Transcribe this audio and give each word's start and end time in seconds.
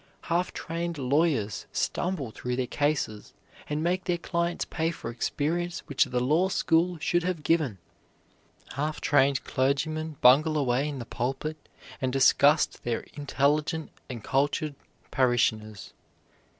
Half 0.33 0.51
trained 0.53 0.97
lawyers 0.97 1.67
stumble 1.71 2.31
through 2.31 2.55
their 2.55 2.65
cases, 2.65 3.33
and 3.69 3.83
make 3.83 4.05
their 4.05 4.17
clients 4.17 4.65
pay 4.65 4.89
for 4.89 5.11
experience 5.11 5.81
which 5.85 6.05
the 6.05 6.19
law 6.19 6.49
school 6.49 6.97
should 6.97 7.21
have 7.21 7.43
given. 7.43 7.77
Half 8.73 8.99
trained 8.99 9.43
clergymen 9.43 10.17
bungle 10.19 10.57
away 10.57 10.87
in 10.89 10.97
the 10.97 11.05
pulpit, 11.05 11.69
and 12.01 12.11
disgust 12.11 12.83
their 12.83 13.01
intelligent 13.13 13.91
and 14.09 14.23
cultured 14.23 14.73
parishioners. 15.11 15.93